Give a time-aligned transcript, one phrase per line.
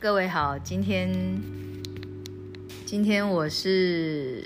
[0.00, 1.10] 各位好，今天
[2.86, 4.44] 今天我是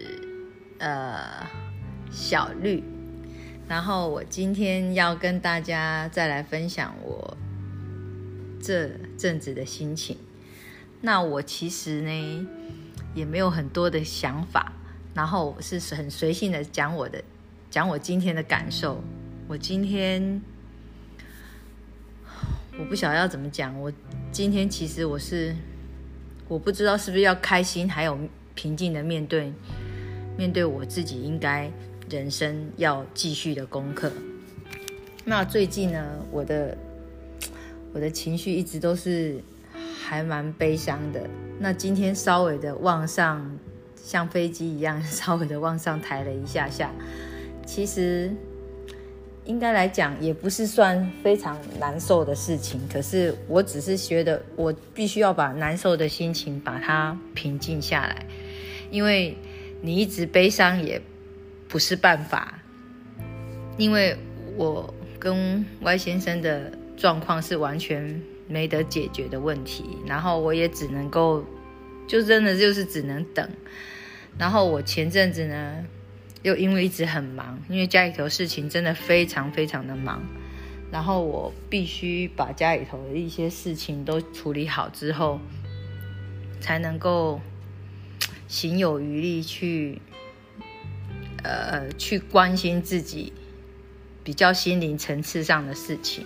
[0.79, 1.47] 呃
[2.11, 2.83] 小绿，
[3.69, 7.37] 然后我今天要跟大家再来分享我
[8.61, 10.17] 这阵子的心情。
[11.01, 12.49] 那我其实呢
[13.15, 14.73] 也没有很多的想法，
[15.15, 17.23] 然后我是很随性的讲我的
[17.71, 19.03] 讲我今天的感受。
[19.47, 20.41] 我今天。
[22.79, 23.79] 我不晓得要怎么讲。
[23.81, 23.91] 我
[24.31, 25.55] 今天其实我是，
[26.47, 28.19] 我不知道是不是要开心，还有
[28.55, 29.53] 平静的面对
[30.37, 31.71] 面对我自己应该
[32.11, 34.13] 人生要继续的功课。
[35.25, 36.77] 那最近呢，我的
[37.93, 39.41] 我的情绪一直都是
[40.05, 41.29] 还蛮悲伤的。
[41.59, 43.59] 那今天稍微的往上，
[43.97, 46.91] 像飞机一样 稍微的往上抬了一下下，
[47.65, 48.31] 其实。
[49.47, 52.81] 应该来讲，也不是算非常难受的事情。
[52.93, 58.27] 可是我只是觉得，我必须要把难受的心情把它平静下来，
[58.91, 59.37] 因为
[59.81, 61.01] 你一直悲伤也
[61.69, 62.59] 不是办法。
[63.79, 64.17] 因为
[64.57, 71.45] 我跟 Y 先生的状况是完全没得解决的问题，然后我也只能够，
[72.09, 73.49] 就真的就是只能等。
[74.37, 75.85] 然后我前阵子呢。
[76.47, 80.23] 又因为一直很忙，因为家里头事情真的非常非常的忙，
[80.93, 85.41] 然后我必须把家里头的一些事情都处理好之后，
[86.61, 87.41] 才能够
[88.47, 90.01] 行有余力去，
[91.43, 93.33] 呃，去关心自己
[94.23, 96.25] 比较心灵层次上的事情。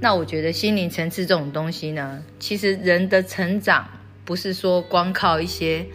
[0.00, 3.88] 那我觉得心灵层次这种东西呢，其实人的成长
[4.24, 5.86] 不是说光靠一些。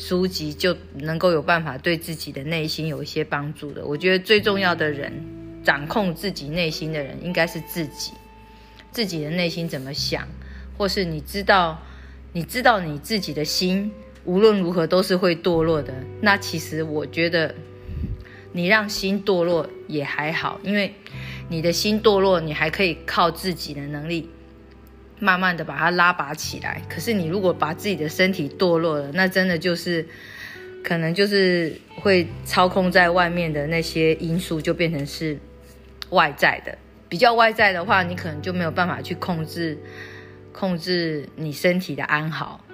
[0.00, 3.84] 书籍就能够有办法对自己的内心有一些帮助的。
[3.84, 5.12] 我觉得最重要的人，
[5.62, 8.14] 掌控自己内心的人应该是自己。
[8.90, 10.26] 自己的内心怎么想，
[10.78, 11.82] 或是你知道，
[12.32, 13.92] 你知道你自己的心
[14.24, 15.92] 无论如何都是会堕落的。
[16.22, 17.54] 那其实我觉得，
[18.52, 20.94] 你让心堕落也还好，因为
[21.50, 24.30] 你的心堕落，你还可以靠自己的能力。
[25.20, 26.82] 慢慢的把它拉拔起来。
[26.88, 30.04] 可是你如果把自己的身体堕落了，那真的就是，
[30.82, 35.38] 可能就是会操控在外面的那些因素，就变成是
[36.10, 36.76] 外在的。
[37.08, 39.78] 比较外在的话，你可能就没有办法去控制，
[40.52, 42.64] 控制你身体的安好。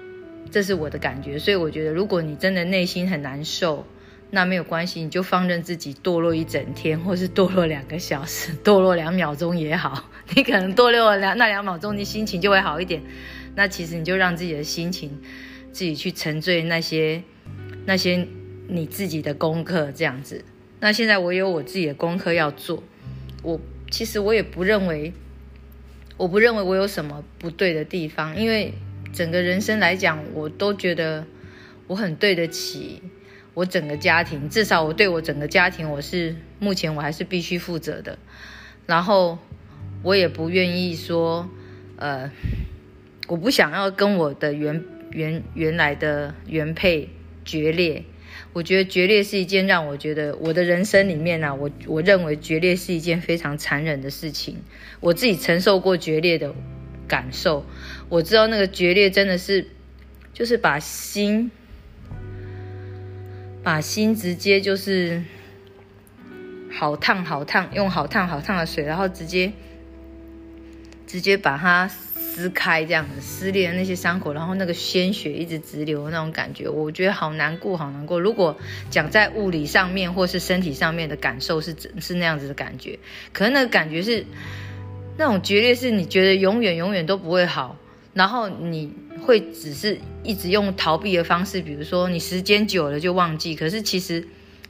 [0.49, 1.37] 这是我的感觉。
[1.37, 3.85] 所以我觉得，如果你真的内心很难受，
[4.29, 10.09] 那没有关系，你就放任自己堕落一整天，或是堕落两个小时，堕落两秒钟也好。
[10.35, 13.01] 你可能堕落了两那两秒钟，你心情就会好一点。
[13.55, 15.19] 那其实你就让自己的心情
[15.71, 17.23] 自己去沉醉那些
[17.85, 18.27] 那些
[18.67, 20.43] 你自己的功课这样子。
[20.81, 22.83] 那现在我有我自己的功课要做，
[23.43, 25.13] 我其实我也不认为，
[26.17, 28.73] 我不认为我有什么不对的地方，因为
[29.13, 31.25] 整个人生来讲，我都觉得
[31.87, 33.01] 我很对得起。
[33.57, 38.19] 我整个家庭，至少我对我整个家庭，我是目前我还是必须负责的。
[38.85, 39.39] 然后
[40.03, 41.49] 我也不愿意说，
[41.95, 42.29] 呃，
[43.27, 47.09] 我不想要跟我的原原原来的原配
[47.43, 48.03] 决裂。
[48.53, 54.57] 我觉得决裂是一件让我觉得我的人生里面呢，我我认为决裂是一件非常残忍的事情。
[54.99, 56.53] 我自己承受过决裂的
[57.07, 57.65] 感受，
[58.07, 59.65] 我知道那个决裂真的是，
[60.31, 61.49] 就是把心。
[63.67, 65.21] 把心直接就是
[66.71, 69.51] 好烫好烫，用好烫好烫的水，然后直接
[71.05, 78.21] 直接把它撕开，这样子撕裂那些伤口，然后那个鲜血一直直流的那种感觉，我觉得好难过，好难过。
[78.21, 78.57] 如果
[78.89, 82.97] 讲在物理上面或是身体上面的感受是是那样子的感觉，
[83.33, 84.25] 可是那个感觉是
[85.17, 87.75] 那种决裂，是你觉得永远永远都不会好，
[88.17, 88.91] 然后你。
[89.19, 94.25] 会只是一直用逃避的方式，比如说你时间久了就忘记，可是其实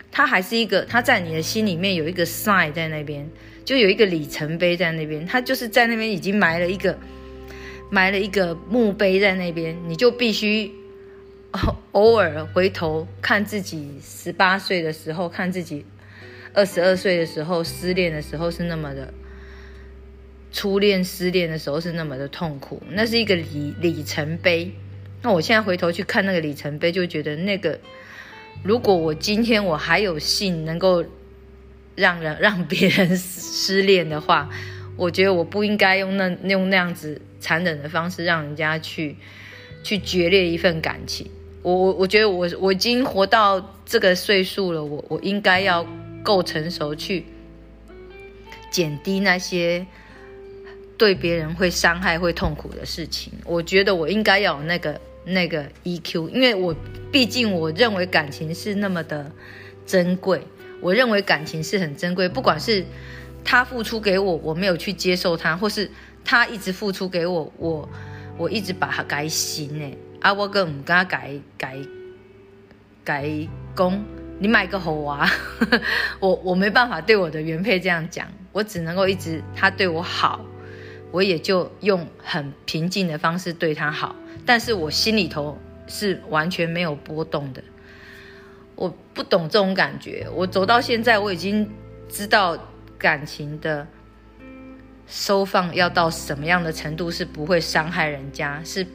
[0.09, 3.29] 它还是一个，它在你的心里面有一个 sign 在那边，
[3.65, 6.97] 就有一个里程碑在那边，它就是在那边已经埋了一个
[7.91, 10.71] 埋了一个墓碑在那边，你就必须
[11.91, 15.85] 偶尔回头看自己十八岁的时候，看自己
[16.53, 19.13] 二十二岁的时候失恋的时候是那么的。
[20.57, 24.71] 初恋失恋的时候是那么的痛苦，那是一个里里程碑。
[25.21, 27.79] 那我现在回头去看那个里程碑，就觉得那个，
[28.63, 31.05] 如果我今天我还有幸能够
[31.93, 34.49] 让人让别人失恋的话，
[34.95, 39.15] 我觉得我不应该用那用那样子残忍的方式让人家去
[39.83, 41.29] 去决裂一份感情。
[41.61, 45.85] 我我我觉得我我已经活到这个岁数了，我我应该要
[46.23, 47.25] 够成熟去
[48.71, 49.85] 减低那些。
[50.97, 53.31] 对别人会伤害、会痛苦的事情。
[53.45, 56.75] 我觉得我应该要有那个那个 EQ，因为我
[57.11, 59.31] 毕竟我认为感情是那么的
[59.85, 60.41] 珍贵，
[60.81, 62.83] 我认为感情是很珍贵，不管是
[63.43, 65.89] 他付出给我，我没有去接受他，或是
[66.25, 67.89] 他一直付出给我，我
[68.37, 69.97] 我一直把他改心呢。
[70.19, 71.77] 啊，我跟唔跟他改改
[73.03, 73.29] 改
[73.75, 74.03] 工，
[74.39, 75.29] 你买个猴娃，
[76.19, 80.43] 我我没办法对我的原配这样讲，我只能够一直他对我好，
[81.11, 84.15] 我也就用很平静的方式对他好，
[84.45, 85.57] 但是我心里头
[85.87, 87.63] 是完全没有波动的，
[88.75, 91.69] 我不懂这种感觉，我走到现在我已经
[92.09, 92.57] 知道
[92.97, 93.87] 感情的
[95.05, 98.85] 收放要到什么样的程度是不会伤害人家，是。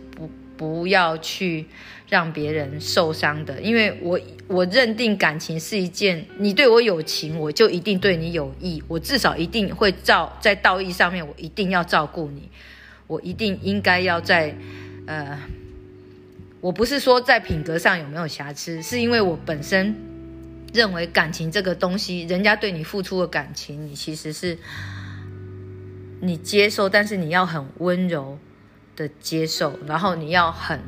[0.62, 1.66] 不要去
[2.08, 12.48] 让别人受伤的，因为我我认定感情是一件，你对我有情，我就一定对你有义，我至少一定会照在道义上面，我一定要照顾你，
[13.08, 14.54] 我一定应该要在，
[15.06, 15.36] 呃，
[16.60, 19.96] 我不是说在品格上有没有瑕疵，是因为我本身
[20.72, 24.56] 认为感情这个东西，人家对你付出的感情，你其实是
[26.20, 28.38] 你接受，但是你要很温柔。
[28.96, 30.80] 的接受，然后你要很，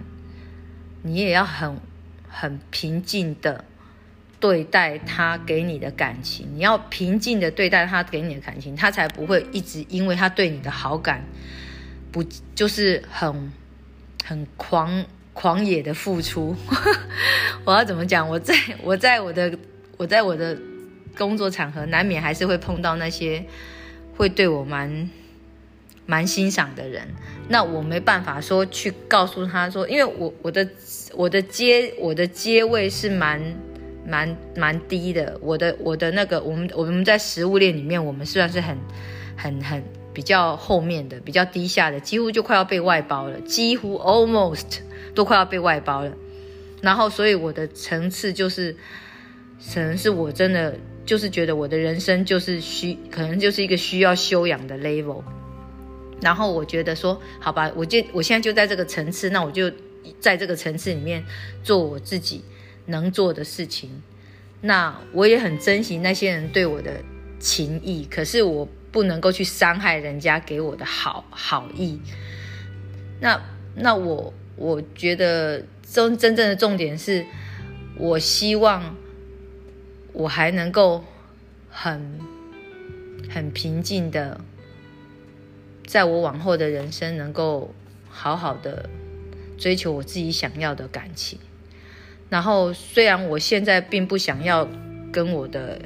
[1.03, 1.79] 你也要很
[2.29, 3.65] 很平静的
[4.39, 11.25] 对待他给你的感情，你要平静的对待他给你的感情，他才不会一直因为他对你的好感，
[12.13, 12.23] 不
[12.55, 13.53] 就是很
[14.25, 16.55] 很狂狂野的付出。
[17.65, 18.29] 我要怎么讲？
[18.29, 19.59] 我在我在我的
[19.97, 20.59] 我在我的
[21.17, 23.47] 工作场合，难免还是会碰到那些
[24.17, 25.09] 会对我蛮。
[26.07, 27.09] 蛮欣赏的人，
[27.49, 30.69] 那我没办法说去告诉他说，因为我我的
[31.15, 33.41] 我的阶我的阶位是蛮
[34.07, 38.77] 蛮蛮低的，我的我的那个我们我们在食物链里面，我们算是很
[39.37, 44.81] 很很比较后面的，比较低下的，几乎就快要被外包了，几乎 almost
[45.15, 46.13] 都快要被外包了。
[46.83, 48.77] 然后，所以我的层次就是，
[49.73, 55.23] 可能是我真的就是觉得我的人生就是需，可能就是一个需要修养的 level。
[56.25, 59.71] 然后我觉得说，好吧，我就我现在就在这个层次，那我就
[60.19, 61.23] 在这个层次里面
[61.63, 62.43] 做我自己
[62.87, 64.03] 能做的事情。
[64.63, 67.03] 那我也很珍惜那些人对我的
[67.39, 72.01] 情谊，可是我不能够去伤害人家给我的好好意。
[73.21, 73.39] 那
[73.75, 77.27] 那我我觉得真真正的重点是，
[77.99, 78.97] 我希望
[80.15, 81.05] 我还能够
[81.69, 82.19] 很
[83.29, 84.41] 很平静的。
[85.87, 87.75] 在我往后的人生，能够
[88.09, 88.89] 好好的
[89.59, 91.39] 追求我自己想要的感情。
[92.31, 94.69] 然后，虽然我现在并不想要
[95.13, 95.81] 跟我的，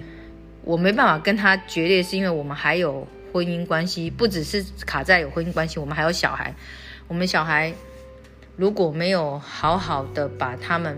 [0.63, 6.55] 我没办法跟他决裂，是因为我们还有婚姻关系，不只是卡在有婚姻关系，我们还有小孩。
[7.07, 7.73] 我们小孩
[8.57, 10.97] 如果没有好好的把他们，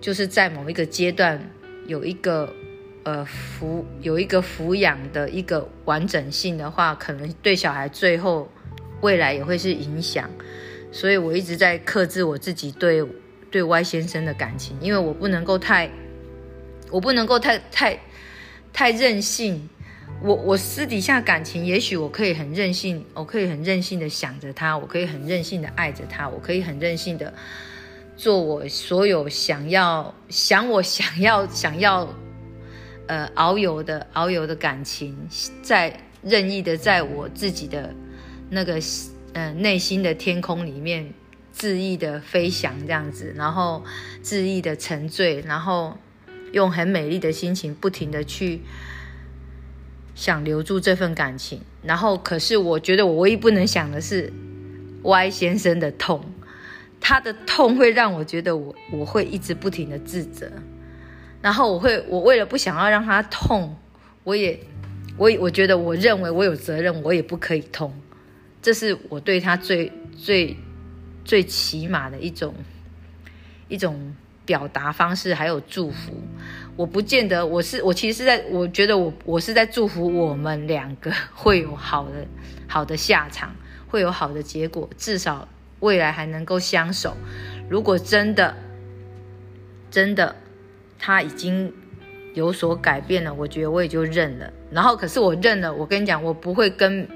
[0.00, 1.50] 就是在某一个阶段
[1.86, 2.52] 有一个。
[3.02, 8.46] 呃，抚有一个抚养的一个完整性的话，可能对小孩最后
[9.00, 10.28] 未来也会是影响，
[10.92, 13.02] 所以我一直在克制我自己对
[13.50, 15.90] 对 Y 先生的感情，因为我不能够太，
[16.90, 17.98] 我不能够太太
[18.72, 19.68] 太任性。
[20.22, 27.32] 我我私底下感情，也许我可以很任性，我可以很任性的想着他，我可以很任性的爱着他，我可以很任性的
[28.14, 32.06] 做我所有想要想我想要想要。
[33.10, 35.16] 呃，遨游的遨游的感情，
[35.62, 37.92] 在任意的在我自己的
[38.50, 38.78] 那个
[39.32, 41.12] 呃内心的天空里面
[41.52, 43.82] 恣意的飞翔，这样子，然后
[44.22, 45.98] 恣意的沉醉，然后
[46.52, 48.60] 用很美丽的心情不停的去
[50.14, 54.32] 想留住这份感情，然后可是我觉得我唯一不能想的是
[55.02, 56.32] Y 先生的痛，
[57.00, 60.48] 他的痛会让我觉得我我会一直不停的自责。
[61.42, 63.74] 然后我会，我为了不想要让他痛，
[64.24, 64.60] 我也，
[65.16, 67.98] 我我觉得我认为我有责任，我也不可以痛，
[68.60, 70.54] 这是我对他最最
[71.24, 72.54] 最起码的一种
[73.68, 76.12] 一种表达方式，还有祝福。
[76.76, 82.26] 我不见得我是我其实是在，我觉得我我是在祝福我们两个会有好的
[82.68, 83.56] 好的下场，
[83.88, 85.48] 会有好的结果，至少
[85.80, 87.16] 未来还能够相守。
[87.70, 88.54] 如果真的
[89.90, 90.36] 真的。
[91.00, 91.72] 他已经
[92.34, 94.52] 有所改变了，我觉得我也就认了。
[94.70, 97.08] 然后，可是我认了，我跟你讲，我不会跟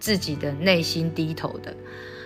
[0.00, 1.72] 自己的内心低头的。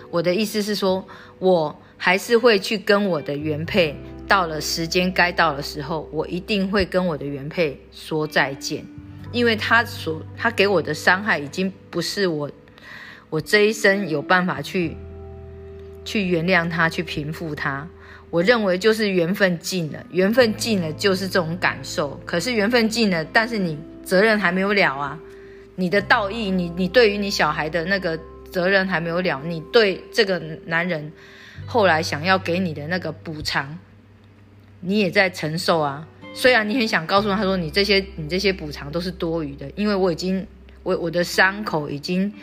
[0.09, 1.05] 我的意思是说，
[1.37, 3.95] 我还是会去跟我的原配，
[4.27, 8.85] 到了时间该到的时候，我一定会跟我的原配说再见，
[9.33, 12.49] 因为他所他给我的伤害已经不是我
[13.29, 14.95] 我这一生有办法去
[16.05, 17.87] 去原谅他，去平复他。
[18.29, 22.19] 我认为就是缘分尽了，缘分尽了就是这种感受。
[22.25, 25.17] 可是缘分尽了，但是你责任还没有了啊！
[25.75, 28.19] 你的道义，你你对于你小孩的那个
[28.51, 31.11] 责任还没有了，你对这个男人
[31.65, 33.79] 后来想要给你的那个补偿，
[34.81, 36.05] 你也在承受啊。
[36.33, 40.45] 虽然你很想告诉他说，你这些你这些补偿都是多余的，因为我已经
[40.83, 42.33] 我我的伤口已经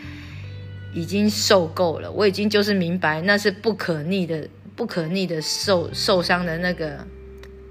[0.94, 4.48] 已经受够了，我已经就是明白那是不可逆的。
[4.76, 7.06] 不可逆的受受伤的那个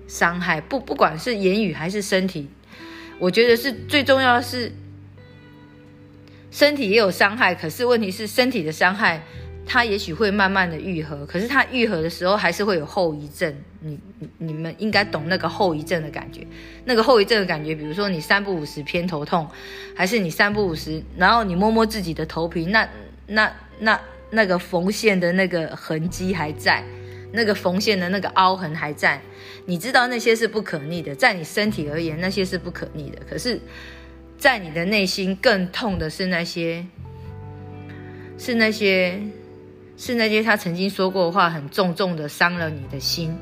[0.08, 2.48] 伤害，不不管是言语还是身体，
[3.20, 4.72] 我觉得是最重要的是
[6.50, 7.54] 身体也有伤害。
[7.54, 9.22] 可是问题是身体的伤害，
[9.66, 13.54] 它也许会慢慢的愈合，可是它愈合的时候还是会有后遗症。
[13.82, 14.00] 你
[14.38, 16.48] 你们应该懂那个后遗症的感觉，
[16.86, 19.46] 那个后遗症的感觉，比如说你三不五时偏头痛，
[19.94, 22.88] 还是你三不五时，然后你摸摸自己的头皮，那
[23.28, 24.00] 那那。
[24.34, 26.84] 那个缝线的那个痕迹还在，
[27.32, 29.22] 那个缝线的那个凹痕还在，
[29.66, 33.60] 你知道那些是不可逆的，在你身体而言那些是不可逆的，可是，
[34.38, 36.86] 在你的内心更痛的是那些，
[38.38, 39.20] 是那些，
[39.96, 43.38] 是那些他曾经说过的话很重重的伤了你的心，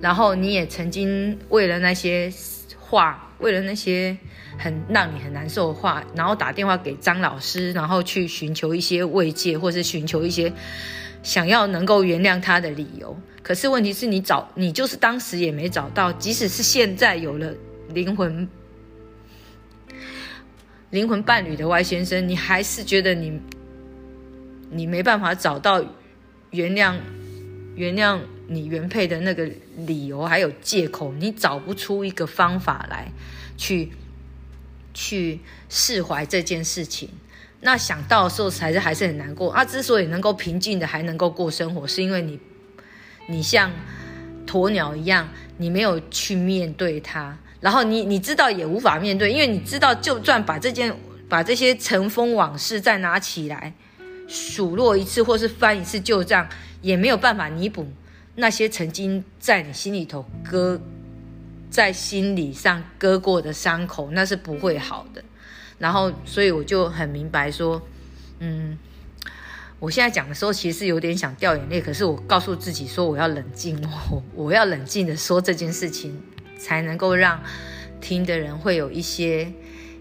[0.00, 2.30] 然后你也曾经为了那些
[2.94, 4.16] 话，为了那些。
[4.56, 10.52] 很让你很难受的话，然后打电话给张老师，然后去寻求一些慰藉，或是寻求一些
[11.24, 13.18] 想要能够原谅他的理由。
[13.42, 17.52] 可是问题是你找你就是当时也没找到，即使是现在有了
[17.88, 18.48] 灵魂
[20.90, 23.40] 灵魂伴侣的 Y 先生，你还是觉得你
[24.70, 25.84] 你没办法找到
[26.50, 26.94] 原谅
[27.74, 33.10] 原谅你原配的那个理由，还有借口，你找不出一个方法来
[33.56, 33.90] 去。
[34.96, 37.08] 去释怀这件事情，
[37.62, 39.50] 那想到的时候才是还是很难过。
[39.50, 42.38] 啊，之所以能够平静的还能够过生活，是因为你，
[43.26, 43.72] 你像
[44.46, 50.96] 鸵鸟一样，你没有去面对它，然后你你知道也无法面对，因为你知道，就算把这件
[51.28, 53.74] 把这些尘封往事再拿起来
[54.28, 56.48] 数落一次，或是翻一次旧账，
[56.82, 57.88] 也没有办法弥补
[58.36, 60.80] 那些曾经在你心里头割。
[61.70, 65.24] 在心理上割过的伤口，那是不会好的。
[65.76, 67.82] 然后，所以我就很明白说，
[68.38, 68.78] 嗯，
[69.80, 71.80] 我现在讲的时候，其实是有点想掉眼泪。
[71.80, 73.76] 可是我告诉自己说，我要冷静，
[74.08, 76.22] 我我要冷静的说这件事情，
[76.56, 77.42] 才能够让
[78.00, 79.52] 听的人会有一些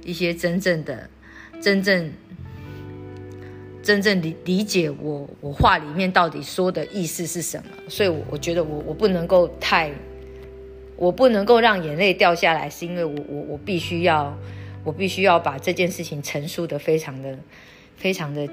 [0.05, 1.09] 一些真正的、
[1.59, 2.13] 真正、
[3.83, 7.65] 真正理理解我我话里面到底说的意思是什么。
[7.87, 9.91] 所以，我我觉得我我不能够太。
[10.95, 14.37] 我不能够让眼泪掉下来，是因为我我我必须要，
[14.83, 17.37] 我必须要把这件事情陈述的非常的
[17.97, 18.47] 非常的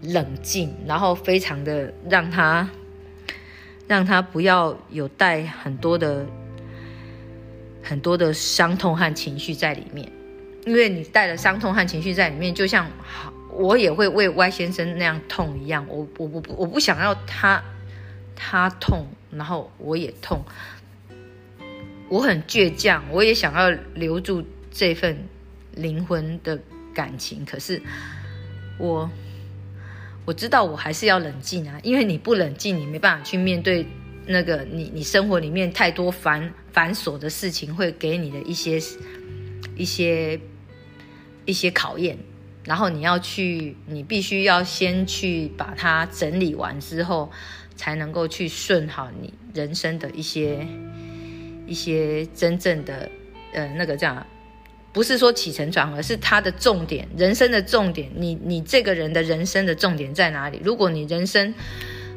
[0.00, 2.70] 冷静，然后非常的让他
[3.88, 6.24] 让他不要有带很多的
[7.82, 10.08] 很多的伤痛和情绪在里面，
[10.64, 17.62] 因为你带了伤痛和情绪在里面，就像好我也会为 Y 先生那样痛一样，我我不我不想要他
[18.34, 20.44] 他痛，然后我也痛。
[22.08, 25.26] 我很倔强，我也想要留住这份
[25.72, 26.60] 灵魂的
[26.92, 27.80] 感情，可是
[28.78, 29.10] 我
[30.24, 33.86] 我知道我还是要冷静啊，因为你不冷静，你没办法去面对
[34.26, 38.78] 那个你你生活里面太多繁繁琐的事情会给你的一些
[39.76, 40.38] 一些
[41.46, 42.18] 一些考验，
[42.64, 47.30] 然后你要去，你必须要先去把它整理完之后，
[47.76, 50.66] 才能够去顺好你人生的一些。
[51.66, 53.08] 一些真正的，
[53.54, 54.26] 呃，那个这样，
[54.92, 58.10] 不是说起承转合，是他的重点，人生的重点。
[58.14, 60.60] 你你这个人的人生的重点在哪里？
[60.62, 61.54] 如果你人生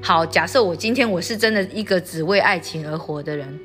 [0.01, 3.57] 好，假设我今天我是真的一个只为爱情而活的人，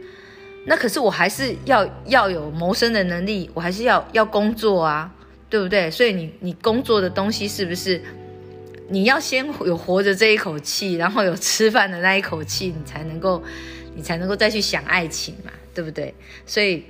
[0.68, 5.12] 那可是我还是要要有谋生的能力，我还是要要工作啊，
[5.52, 5.90] 对不对？
[5.90, 8.00] 所以你你工作的东西是不是
[8.88, 13.42] 你要先有活着这一口气，然后有吃饭的那一口气，你才能够
[13.94, 15.52] 你才能够再去想爱情嘛？
[15.74, 16.14] 对不对？
[16.46, 16.84] 所以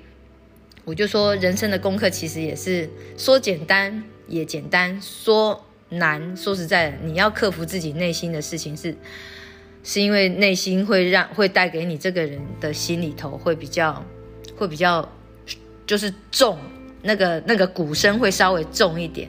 [0.84, 2.88] 我就说，人生的功课其实也是
[3.18, 8.96] 说简单也简单，说难说实在的，你要克服自己内心的事情，是
[9.82, 14.04] 是因为内心会让会带给你这个人的心里头会比较
[14.56, 15.12] 会比较
[15.84, 16.56] 就是重，
[17.02, 19.28] 那个那个鼓声会稍微重一点，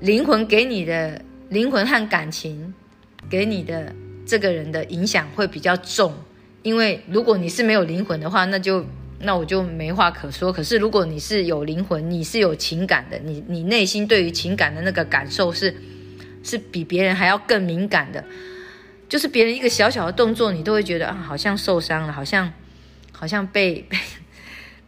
[0.00, 2.74] 灵魂给你的灵魂和感情
[3.28, 3.94] 给你的
[4.26, 6.14] 这个人的影响会比较重。
[6.62, 8.86] 因为如果你是没有灵魂的话，那就
[9.20, 10.52] 那我就没话可说。
[10.52, 15.74] 可是如果你是有灵魂，你是有情感的，你你内心对于情感的那个感受是
[16.42, 18.24] 是比别人还要更敏感的，
[19.08, 22.52] 就是别人一个小小的动作，你都会觉得啊，好像受伤了，好像
[23.10, 23.98] 好像被被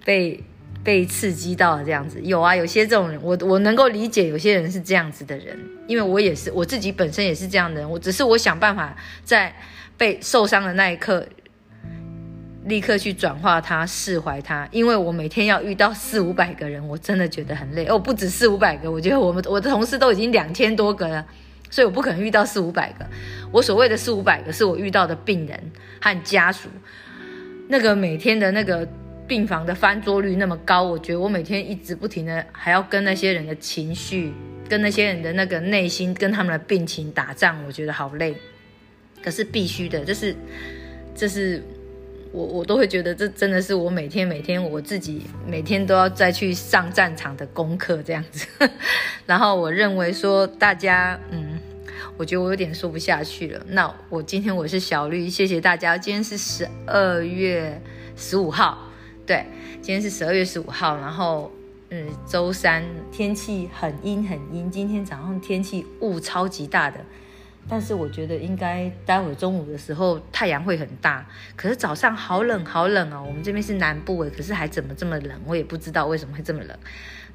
[0.04, 0.44] 被
[0.84, 2.20] 被刺激到这样子。
[2.22, 9.52] 有啊，有些这种人，我我能够理解，有些人是这样子的人，因为我也是我自己本身也是这样的人，我只是我想办法在
[9.96, 11.26] 被受伤的那一刻。
[12.66, 21.26] 立刻去转化它，释怀它，因为我每天要遇到四五百个人，我真的觉得很累哦，不止四五百个，我觉得我们我的同事都已经两千多个了，
[21.68, 23.06] 所以我不可能遇到四五百个。
[23.52, 26.70] 我所谓的四五百个，是我遇到的病人和家属，
[27.68, 28.88] 那个每天的那个
[29.26, 34.32] 病房的翻桌率那么高，我觉得我每天一直不停的还要跟那些人的情绪，
[34.68, 38.36] 跟那些人的那个内心，跟他们的病情打仗，我觉得好累。
[39.22, 40.34] 可是必须的，这是，
[41.14, 41.62] 这是。
[42.32, 48.44] 我我都会觉得这真的是我每天每天我自己每天都要再去上战场的功课这样子，
[49.24, 51.60] 然后我认为说大家嗯，
[52.16, 53.64] 我觉得我有点说不下去了。
[53.68, 55.96] 那我今天我是小绿，谢谢大家。
[55.96, 57.80] 今天是十二月
[58.16, 58.90] 十五号，
[59.26, 59.46] 对，
[59.80, 61.50] 今天是十二月十五号，然后
[61.90, 67.00] 嗯，周三天气很阴很阴，今天早上天气雾超级大的。
[67.66, 71.26] 但是我觉得应该待会中午的时候太阳会很大，
[71.56, 73.24] 可是早上好冷好冷哦。
[73.26, 75.40] 我们这边是南部诶，可是还怎么这么冷？
[75.46, 76.78] 我也不知道为什么会这么冷。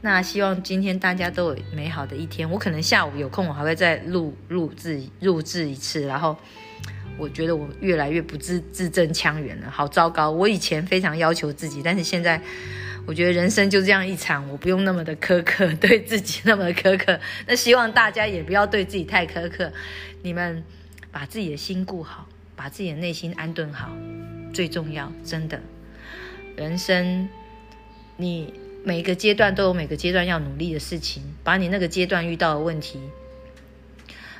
[0.01, 2.47] 那希望今天大家都有美好的一天。
[2.47, 6.05] 我可能下午有空，我还会再录录制录制一次。
[6.05, 6.37] 然后
[7.19, 10.31] 我觉得我越来越不字字正腔圆了，好糟糕。
[10.31, 12.41] 我以前非常要求自己，但是现在。
[13.05, 17.19] 我觉得人生就这样一场，我不用那么的苛刻，对自己那么的苛刻。
[17.47, 19.73] 那希望大家也不要对自己太苛刻。
[20.21, 20.63] 你们
[21.11, 23.89] 把自己的心顾好，把自己的内心安顿好，
[24.53, 25.11] 最重要。
[25.25, 25.59] 真的，
[26.55, 27.27] 人生
[28.17, 32.99] 你每个阶段都有每个阶段要努力的事情，把你那个阶段遇到的问题，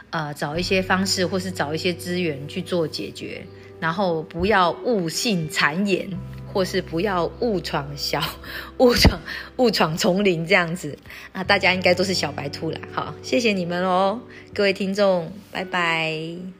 [0.09, 3.45] 呃，找一些方式或是找一些资源去做解决，
[3.79, 6.09] 然后不要误信谗言。
[6.51, 8.19] 或是不要误闯小
[8.79, 9.21] 误闯
[9.57, 10.97] 误闯丛林这样子，
[11.31, 12.79] 那大家应该都是小白兔啦。
[12.91, 14.19] 好，谢谢你们哦，
[14.51, 16.58] 各位听众，拜拜。